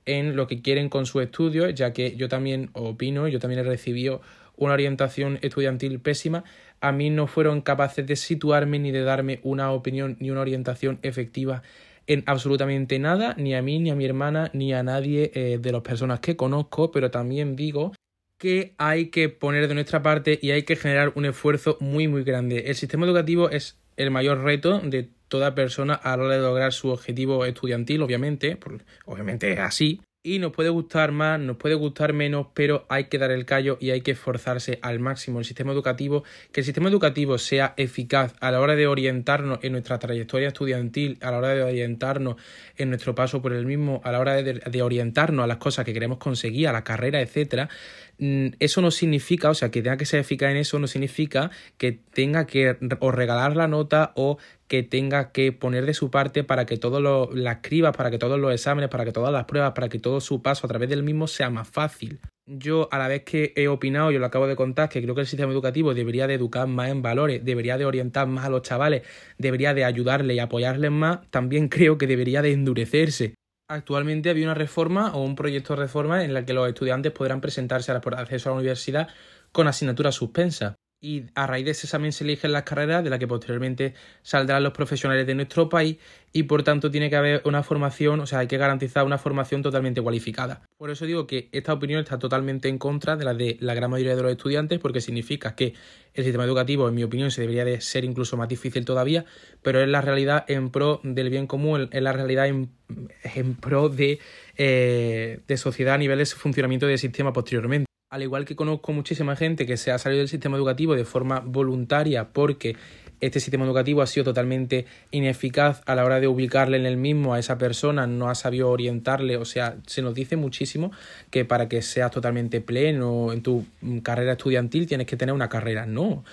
[0.06, 3.64] en lo que quieren con su estudio, ya que yo también opino, yo también he
[3.64, 4.20] recibido
[4.58, 6.44] una orientación estudiantil pésima,
[6.82, 11.00] a mí no fueron capaces de situarme ni de darme una opinión ni una orientación
[11.04, 11.64] efectiva
[12.08, 15.72] en absolutamente nada, ni a mí, ni a mi hermana, ni a nadie eh, de
[15.72, 17.94] las personas que conozco, pero también digo
[18.38, 22.24] que hay que poner de nuestra parte y hay que generar un esfuerzo muy muy
[22.24, 22.66] grande.
[22.68, 26.74] El sistema educativo es el mayor reto de toda persona a la hora de lograr
[26.74, 28.58] su objetivo estudiantil, obviamente,
[29.06, 33.20] obviamente es así, y nos puede gustar más, nos puede gustar menos, pero hay que
[33.20, 35.38] dar el callo y hay que esforzarse al máximo.
[35.38, 39.74] El sistema educativo, que el sistema educativo sea eficaz a la hora de orientarnos en
[39.74, 42.38] nuestra trayectoria estudiantil, a la hora de orientarnos
[42.76, 45.86] en nuestro paso por el mismo, a la hora de, de orientarnos a las cosas
[45.86, 47.70] que queremos conseguir, a la carrera, etcétera,
[48.18, 51.92] eso no significa, o sea, que tenga que ser eficaz en eso no significa que
[51.92, 56.66] tenga que o regalar la nota o que tenga que poner de su parte para
[56.66, 57.02] que todas
[57.34, 60.22] las cribas, para que todos los exámenes, para que todas las pruebas, para que todo
[60.22, 62.20] su paso a través del mismo sea más fácil.
[62.48, 65.22] Yo, a la vez que he opinado, yo lo acabo de contar, que creo que
[65.22, 68.62] el sistema educativo debería de educar más en valores, debería de orientar más a los
[68.62, 69.02] chavales,
[69.38, 73.34] debería de ayudarles y apoyarles más, también creo que debería de endurecerse.
[73.68, 77.42] Actualmente había una reforma o un proyecto de reforma en la que los estudiantes podrán
[77.42, 79.08] presentarse a por acceso a la universidad
[79.52, 80.76] con asignaturas suspensas
[81.06, 84.64] y a raíz de ese examen se eligen las carreras de las que posteriormente saldrán
[84.64, 85.98] los profesionales de nuestro país
[86.34, 89.62] y por tanto tiene que haber una formación, o sea, hay que garantizar una formación
[89.62, 90.64] totalmente cualificada.
[90.78, 93.92] Por eso digo que esta opinión está totalmente en contra de la de la gran
[93.92, 95.76] mayoría de los estudiantes porque significa que
[96.16, 99.26] el sistema educativo, en mi opinión, se debería de ser incluso más difícil todavía,
[99.62, 104.20] pero es la realidad en pro del bien común, es la realidad en, pro de,
[104.58, 109.36] eh, de sociedad a nivel de funcionamiento del sistema posteriormente al igual que conozco muchísima
[109.36, 112.76] gente que se ha salido del sistema educativo de forma voluntaria porque
[113.22, 117.34] este sistema educativo ha sido totalmente ineficaz a la hora de ubicarle en el mismo
[117.34, 120.92] a esa persona, no ha sabido orientarle, o sea, se nos dice muchísimo
[121.32, 123.66] que para que seas totalmente pleno en tu
[124.04, 126.24] carrera estudiantil tienes que tener una carrera, no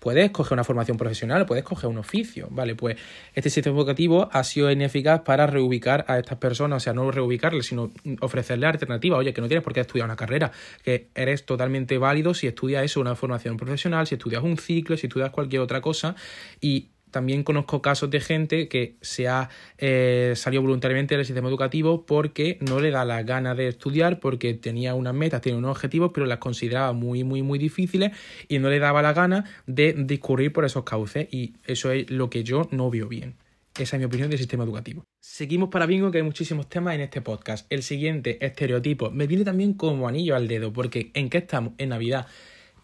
[0.00, 2.74] Puedes coger una formación profesional, puedes coger un oficio, ¿vale?
[2.74, 2.96] Pues
[3.34, 7.66] este sistema educativo ha sido ineficaz para reubicar a estas personas, o sea, no reubicarles,
[7.66, 9.20] sino ofrecerles alternativas.
[9.20, 10.50] Oye, que no tienes por qué estudiar una carrera,
[10.82, 15.06] que eres totalmente válido si estudias eso, una formación profesional, si estudias un ciclo, si
[15.06, 16.16] estudias cualquier otra cosa
[16.60, 22.06] y también conozco casos de gente que se ha eh, salido voluntariamente del sistema educativo
[22.06, 26.12] porque no le da la gana de estudiar, porque tenía unas metas, tenía unos objetivos,
[26.14, 28.12] pero las consideraba muy, muy, muy difíciles
[28.48, 31.28] y no le daba la gana de discurrir por esos cauces.
[31.30, 33.34] Y eso es lo que yo no veo bien.
[33.78, 35.04] Esa es mi opinión del sistema educativo.
[35.20, 37.66] Seguimos para bingo, que hay muchísimos temas en este podcast.
[37.70, 41.74] El siguiente, estereotipo, me viene también como anillo al dedo, porque ¿en qué estamos?
[41.78, 42.26] En Navidad.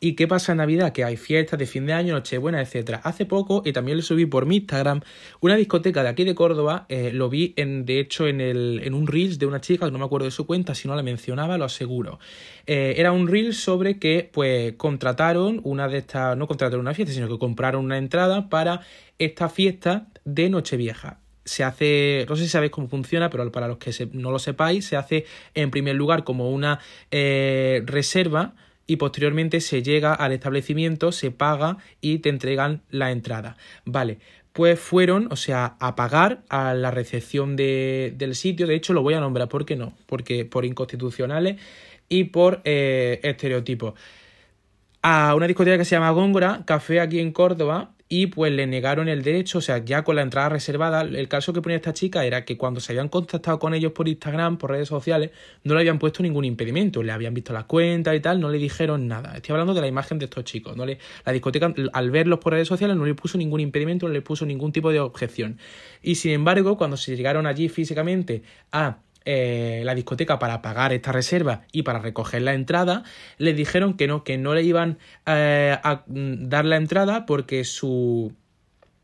[0.00, 0.92] ¿Y qué pasa en Navidad?
[0.92, 3.00] Que hay fiestas de fin de año, Nochebuena, etc.
[3.02, 5.00] Hace poco, y también lo subí por mi Instagram,
[5.40, 8.94] una discoteca de aquí de Córdoba, eh, lo vi en, de hecho en, el, en
[8.94, 11.58] un Reels de una chica, no me acuerdo de su cuenta, si no la mencionaba,
[11.58, 12.18] lo aseguro.
[12.66, 17.14] Eh, era un Reels sobre que, pues, contrataron una de estas, no contrataron una fiesta,
[17.14, 18.80] sino que compraron una entrada para
[19.18, 23.78] esta fiesta de Nochevieja se hace, no sé si sabéis cómo funciona, pero para los
[23.78, 26.80] que no lo sepáis, se hace en primer lugar como una
[27.10, 28.54] eh, reserva
[28.86, 33.56] y posteriormente se llega al establecimiento, se paga y te entregan la entrada.
[33.84, 34.18] Vale,
[34.52, 38.66] pues fueron, o sea, a pagar a la recepción de, del sitio.
[38.66, 39.92] De hecho, lo voy a nombrar, ¿por qué no?
[40.06, 41.60] Porque por inconstitucionales
[42.08, 43.94] y por eh, estereotipos.
[45.02, 49.08] A una discoteca que se llama Góngora, café aquí en Córdoba, y pues le negaron
[49.08, 52.24] el derecho, o sea, ya con la entrada reservada, el caso que ponía esta chica
[52.24, 55.30] era que cuando se habían contactado con ellos por Instagram, por redes sociales,
[55.64, 58.58] no le habían puesto ningún impedimento, le habían visto las cuentas y tal, no le
[58.58, 59.34] dijeron nada.
[59.34, 62.52] Estoy hablando de la imagen de estos chicos, no le, la discoteca al verlos por
[62.52, 65.58] redes sociales no le puso ningún impedimento, no le puso ningún tipo de objeción.
[66.00, 71.10] Y sin embargo, cuando se llegaron allí físicamente a eh, la discoteca para pagar esta
[71.10, 73.02] reserva y para recoger la entrada,
[73.38, 78.32] les dijeron que no, que no le iban eh, a dar la entrada porque su,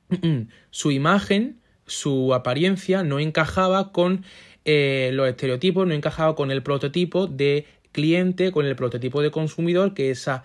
[0.71, 4.25] su imagen, su apariencia no encajaba con
[4.65, 9.93] eh, los estereotipos, no encajaba con el prototipo de cliente, con el prototipo de consumidor
[9.93, 10.45] que esa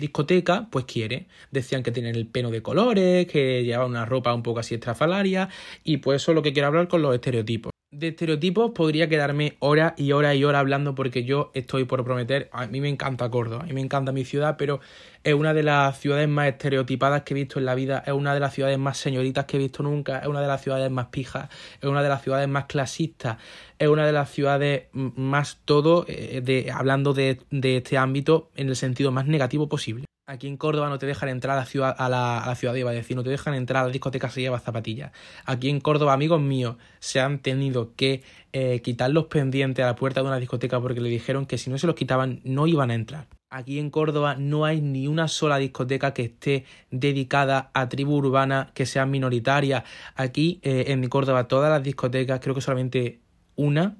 [0.00, 1.26] discoteca pues quiere.
[1.50, 5.48] Decían que tienen el pelo de colores, que llevaban una ropa un poco así estrafalaria
[5.82, 7.73] y pues eso es lo que quiero hablar con los estereotipos.
[7.94, 12.50] De estereotipos podría quedarme hora y hora y hora hablando porque yo estoy por prometer,
[12.52, 14.80] a mí me encanta Córdoba, a mí me encanta mi ciudad, pero
[15.22, 18.34] es una de las ciudades más estereotipadas que he visto en la vida, es una
[18.34, 21.06] de las ciudades más señoritas que he visto nunca, es una de las ciudades más
[21.06, 21.48] pijas,
[21.80, 23.38] es una de las ciudades más clasistas,
[23.78, 28.70] es una de las ciudades más todo, eh, de, hablando de, de este ámbito en
[28.70, 30.04] el sentido más negativo posible.
[30.26, 32.74] Aquí en Córdoba no te dejan entrar a la ciudad, a la, a la ciudad
[32.74, 35.12] iba decir, no te dejan entrar a la discoteca si llevas zapatillas.
[35.44, 38.22] Aquí en Córdoba, amigos míos, se han tenido que
[38.54, 41.68] eh, quitar los pendientes a la puerta de una discoteca porque le dijeron que si
[41.68, 43.28] no se los quitaban no iban a entrar.
[43.50, 48.70] Aquí en Córdoba no hay ni una sola discoteca que esté dedicada a tribu urbana
[48.72, 49.84] que sea minoritaria.
[50.14, 53.20] Aquí eh, en Córdoba todas las discotecas, creo que solamente
[53.56, 53.98] una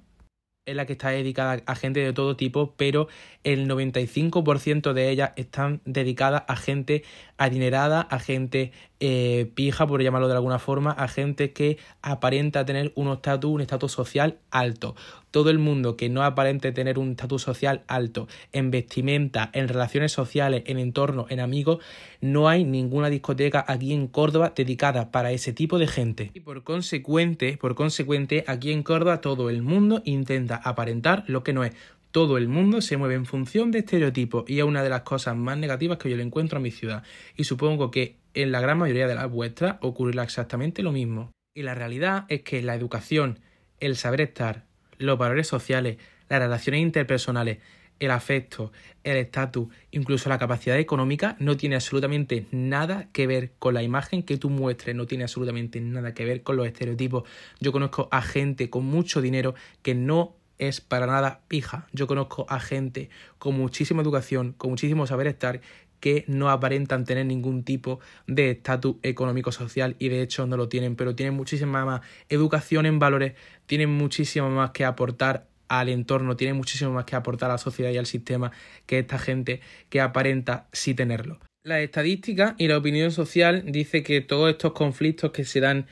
[0.67, 3.09] es la que está dedicada a gente de todo tipo, pero
[3.43, 7.05] el 95% de ellas están dedicadas a gente
[7.37, 8.73] adinerada, a gente
[9.07, 13.61] eh, pija, por llamarlo de alguna forma, a gente que aparenta tener un estatus, un
[13.61, 14.97] estatus social alto.
[15.31, 20.13] Todo el mundo que no aparente tener un estatus social alto en vestimenta, en relaciones
[20.13, 21.85] sociales, en entorno, en amigos,
[22.23, 26.31] no hay ninguna discoteca aquí en Córdoba dedicada para ese tipo de gente.
[26.33, 31.53] Y por consecuente, por consecuente, aquí en Córdoba todo el mundo intenta aparentar lo que
[31.53, 31.75] no es
[32.11, 35.37] todo el mundo se mueve en función de estereotipos y es una de las cosas
[35.37, 37.03] más negativas que yo le encuentro a mi ciudad.
[37.37, 41.31] Y supongo que en la gran mayoría de las vuestras ocurrirá exactamente lo mismo.
[41.55, 43.39] Y la realidad es que la educación,
[43.81, 44.65] el saber estar,
[44.99, 47.59] los valores sociales, las relaciones interpersonales,
[48.01, 48.73] el afecto,
[49.05, 54.25] el estatus, incluso la capacidad económica, no tiene absolutamente nada que ver con la imagen
[54.25, 57.23] que tú muestres, no tiene absolutamente nada que ver con los estereotipos.
[57.61, 61.87] Yo conozco a gente con mucho dinero que no es para nada pija.
[61.93, 65.61] Yo conozco a gente con muchísima educación, con muchísimo saber estar,
[66.01, 70.69] que no aparentan tener ningún tipo de estatus económico social y de hecho no lo
[70.69, 73.35] tienen, pero tienen muchísima más educación en valores,
[73.67, 77.91] tienen muchísimo más que aportar al entorno, tienen muchísimo más que aportar a la sociedad
[77.91, 78.53] y al sistema
[78.87, 81.39] que esta gente que aparenta sí tenerlo.
[81.63, 85.87] La estadística y la opinión social dice que todos estos conflictos que se dan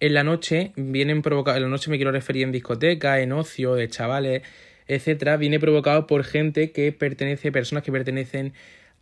[0.00, 3.76] en la noche vienen provocados, en la noche me quiero referir en discoteca, en ocio,
[3.76, 4.42] de chavales,
[4.88, 8.52] etcétera, viene provocado por gente que pertenece, personas que pertenecen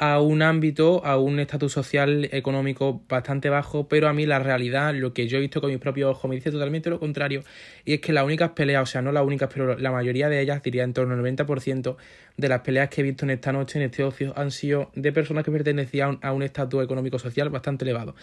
[0.00, 4.94] a un ámbito, a un estatus social económico bastante bajo, pero a mí la realidad,
[4.94, 7.44] lo que yo he visto con mis propios ojos, me dice totalmente lo contrario,
[7.84, 10.40] y es que las únicas peleas, o sea, no las únicas, pero la mayoría de
[10.40, 11.96] ellas, diría en torno al 90%
[12.38, 15.12] de las peleas que he visto en esta noche, en este ocio, han sido de
[15.12, 18.14] personas que pertenecían a un estatus económico social bastante elevado.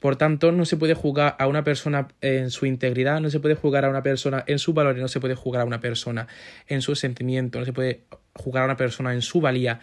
[0.00, 3.56] Por tanto, no se puede jugar a una persona en su integridad, no se puede
[3.56, 6.28] jugar a una persona en su valores, no se puede jugar a una persona
[6.66, 9.80] en su sentimiento, no se puede jugar a una persona en su valía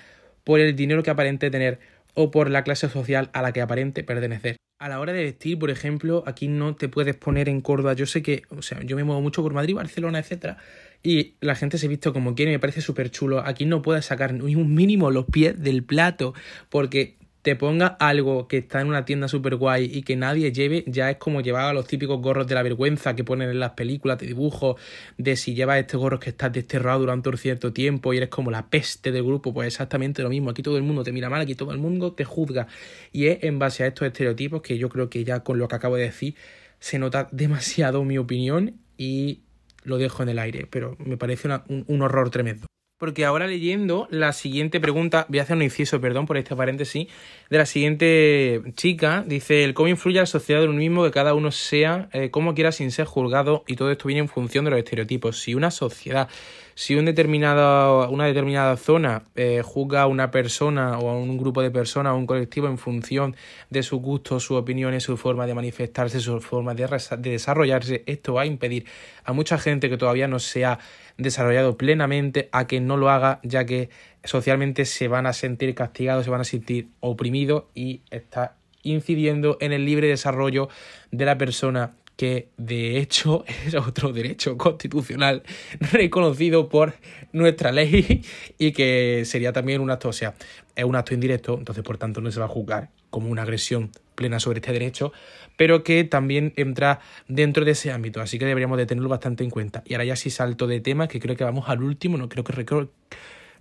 [0.47, 1.77] por el dinero que aparente tener
[2.13, 4.55] o por la clase social a la que aparente pertenecer.
[4.79, 7.91] A la hora de vestir, por ejemplo, aquí no te puedes poner en Córdoba.
[7.95, 10.57] Yo sé que, o sea, yo me muevo mucho por Madrid, Barcelona, etcétera,
[11.03, 13.45] y la gente se viste como quiere, me parece súper chulo.
[13.45, 16.33] Aquí no puedes sacar ni un mínimo los pies del plato,
[16.69, 17.16] porque
[17.47, 21.09] te ponga algo que está en una tienda super guay y que nadie lleve, ya
[21.09, 24.27] es como llevar los típicos gorros de la vergüenza que ponen en las películas de
[24.27, 24.75] dibujos,
[25.17, 28.51] de si llevas este gorro que estás desterrado durante un cierto tiempo y eres como
[28.51, 30.49] la peste del grupo, pues exactamente lo mismo.
[30.49, 32.67] Aquí todo el mundo te mira mal, aquí todo el mundo te juzga.
[33.13, 35.75] Y es en base a estos estereotipos que yo creo que ya con lo que
[35.77, 36.35] acabo de decir
[36.81, 39.39] se nota demasiado mi opinión y
[39.85, 42.67] lo dejo en el aire, pero me parece un horror tremendo.
[42.97, 47.07] Porque ahora leyendo la siguiente pregunta, voy a hacer un inciso, perdón por este paréntesis,
[47.47, 51.11] de la siguiente chica, dice, el cómo influye a la sociedad de uno mismo que
[51.11, 54.65] cada uno sea eh, como quiera sin ser juzgado y todo esto viene en función
[54.65, 55.39] de los estereotipos.
[55.39, 56.27] Si una sociedad,
[56.73, 61.61] si un determinado, una determinada zona eh, juzga a una persona o a un grupo
[61.61, 63.35] de personas o un colectivo en función
[63.69, 66.87] de sus gustos, sus opiniones, su forma de manifestarse, su forma de,
[67.19, 68.85] de desarrollarse, esto va a impedir
[69.23, 70.79] a mucha gente que todavía no se ha
[71.17, 73.89] desarrollado plenamente a que no lo haga, ya que
[74.23, 79.73] socialmente se van a sentir castigados, se van a sentir oprimidos y está incidiendo en
[79.73, 80.69] el libre desarrollo
[81.11, 85.43] de la persona que de hecho es otro derecho constitucional
[85.79, 86.95] reconocido por
[87.31, 88.23] nuestra ley
[88.57, 90.33] y que sería también un acto, o sea,
[90.75, 93.91] es un acto indirecto, entonces por tanto no se va a juzgar como una agresión
[94.17, 95.13] plena sobre este derecho,
[95.55, 96.99] pero que también entra
[97.29, 99.83] dentro de ese ámbito, así que deberíamos de tenerlo bastante en cuenta.
[99.85, 102.43] Y ahora ya sí salto de temas, que creo que vamos al último, no creo
[102.43, 102.89] que recuerdo,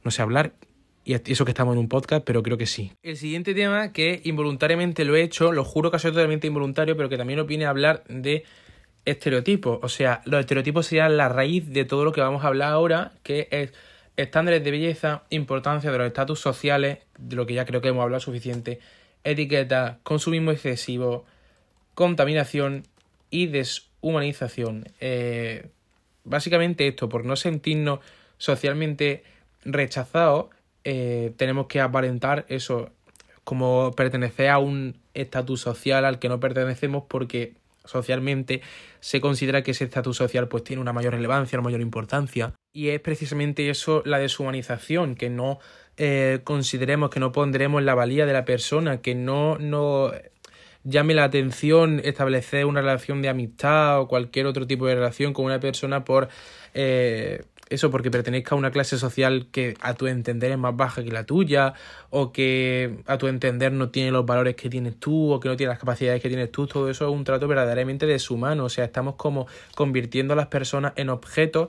[0.03, 0.55] no sé hablar,
[1.05, 2.91] y eso que estamos en un podcast, pero creo que sí.
[3.05, 6.97] El siguiente tema, que involuntariamente lo he hecho, lo juro que ha sido totalmente involuntario,
[6.97, 8.43] pero que también nos viene a hablar de
[9.05, 9.79] estereotipos.
[9.83, 13.13] O sea, los estereotipos serían la raíz de todo lo que vamos a hablar ahora,
[13.23, 13.73] que es
[14.17, 18.03] estándares de belleza, importancia de los estatus sociales, de lo que ya creo que hemos
[18.03, 18.81] hablado suficiente,
[19.27, 21.25] etiqueta, consumismo excesivo,
[21.95, 22.85] contaminación
[23.31, 24.89] y deshumanización.
[25.01, 25.69] Eh,
[26.25, 28.01] básicamente esto, por no sentirnos
[28.39, 29.25] socialmente
[29.65, 30.47] rechazados,
[30.85, 32.91] eh, tenemos que aparentar eso
[33.45, 38.61] como pertenecer a un estatus social al que no pertenecemos porque socialmente
[39.01, 42.91] se considera que ese estatus social pues tiene una mayor relevancia, una mayor importancia y
[42.91, 45.59] es precisamente eso la deshumanización, que no
[45.97, 50.13] eh, consideremos, que no pondremos la valía de la persona, que no, no
[50.85, 55.45] llame la atención establecer una relación de amistad o cualquier otro tipo de relación con
[55.45, 56.29] una persona por
[56.75, 61.03] eh, eso porque pertenezca a una clase social que a tu entender es más baja
[61.03, 61.75] que la tuya,
[62.11, 65.57] o que a tu entender no tiene los valores que tienes tú, o que no
[65.57, 68.85] tiene las capacidades que tienes tú, todo eso es un trato verdaderamente deshumano, o sea,
[68.85, 71.69] estamos como convirtiendo a las personas en objetos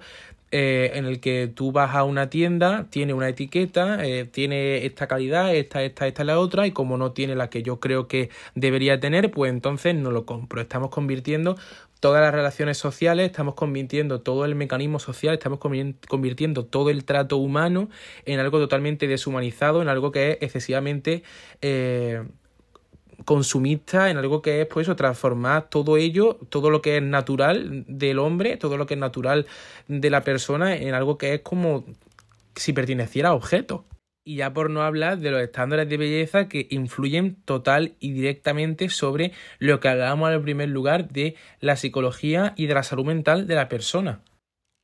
[0.51, 5.07] eh, en el que tú vas a una tienda, tiene una etiqueta, eh, tiene esta
[5.07, 8.29] calidad, esta, esta, esta, la otra, y como no tiene la que yo creo que
[8.55, 10.61] debería tener, pues entonces no lo compro.
[10.61, 11.57] Estamos convirtiendo
[11.99, 17.37] todas las relaciones sociales, estamos convirtiendo todo el mecanismo social, estamos convirtiendo todo el trato
[17.37, 17.89] humano
[18.25, 21.23] en algo totalmente deshumanizado, en algo que es excesivamente
[21.61, 22.23] eh,
[23.27, 27.83] consumista, en algo que es pues eso, transformar todo ello, todo lo que es natural
[27.85, 29.47] del hombre, todo lo que es natural
[29.89, 31.83] de la persona, en algo que es como
[32.55, 33.81] si perteneciera a objetos.
[34.23, 38.87] Y ya por no hablar de los estándares de belleza que influyen total y directamente
[38.87, 43.45] sobre lo que hablábamos en primer lugar de la psicología y de la salud mental
[43.45, 44.21] de la persona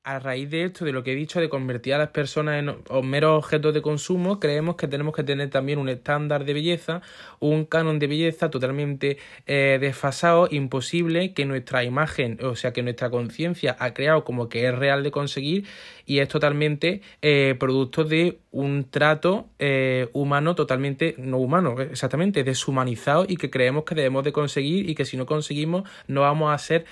[0.04, 3.10] a raíz de esto, de lo que he dicho, de convertir a las personas en
[3.10, 7.02] meros objetos de consumo, creemos que tenemos que tener también un estándar de belleza,
[7.40, 13.10] un canon de belleza totalmente eh, desfasado, imposible, que nuestra imagen, o sea, que nuestra
[13.10, 15.66] conciencia ha creado como que es real de conseguir
[16.06, 23.26] y es totalmente eh, producto de un trato eh, humano totalmente, no humano, exactamente, deshumanizado
[23.26, 26.58] y que creemos que debemos de conseguir y que si no conseguimos no vamos a
[26.58, 26.86] ser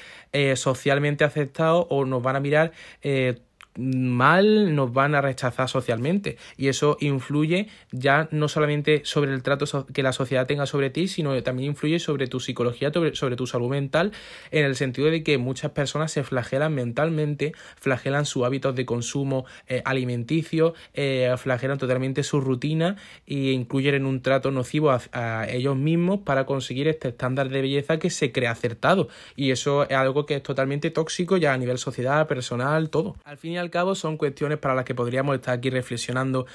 [0.56, 2.72] socialmente aceptados o nos van a mirar
[3.02, 3.42] eh,
[3.78, 6.38] mal nos van a rechazar socialmente.
[6.58, 11.08] Y eso influye ya no solamente sobre el trato que la sociedad tenga sobre ti
[11.08, 14.12] sino también influye sobre tu psicología sobre, tu salud mental
[14.52, 19.46] en el sentido de que muchas personas se flagelan mentalmente flagelan sus hábitos de consumo
[19.68, 22.96] eh, alimenticio eh, flagelan totalmente su rutina
[23.28, 28.00] e incluyen en un trato nocivo a, ellos mismos para conseguir este estándar de belleza
[28.00, 29.08] que se cree acertado.
[29.36, 33.16] Y eso es algo que es totalmente tóxico ya a nivel sociedad personal todo.
[33.24, 36.46] Al al cabo son cuestiones para las que podríamos estar aquí reflexionando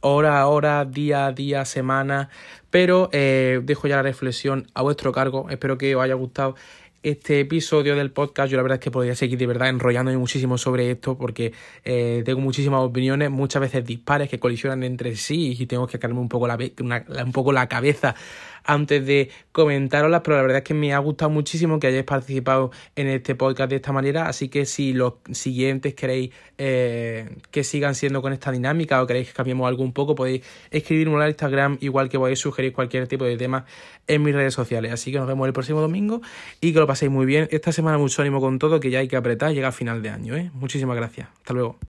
[0.00, 2.28] hora a hora, día a día, semana,
[2.70, 5.48] pero eh, dejo ya la reflexión a vuestro cargo.
[5.50, 6.54] Espero que os haya gustado
[7.02, 8.50] este episodio del podcast.
[8.50, 11.52] Yo la verdad es que podría seguir de verdad enrollándome muchísimo sobre esto porque
[11.84, 16.20] eh, tengo muchísimas opiniones, muchas veces dispares que colisionan entre sí y tengo que sacarme
[16.20, 18.14] un poco la, un poco la cabeza
[18.68, 22.70] antes de comentaroslas, pero la verdad es que me ha gustado muchísimo que hayáis participado
[22.96, 27.94] en este podcast de esta manera, así que si los siguientes queréis eh, que sigan
[27.94, 31.78] siendo con esta dinámica o queréis que cambiemos algo un poco, podéis escribirme en Instagram,
[31.80, 33.64] igual que podéis sugerir cualquier tipo de tema
[34.06, 34.92] en mis redes sociales.
[34.92, 36.20] Así que nos vemos el próximo domingo
[36.60, 37.48] y que lo paséis muy bien.
[37.50, 40.10] Esta semana mucho ánimo con todo, que ya hay que apretar, llega a final de
[40.10, 40.36] año.
[40.36, 40.50] ¿eh?
[40.52, 41.28] Muchísimas gracias.
[41.38, 41.78] Hasta luego.